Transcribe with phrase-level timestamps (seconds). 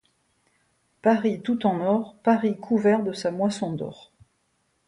[1.03, 4.11] Paris tout en or, Paris couvert de sa moisson d'or!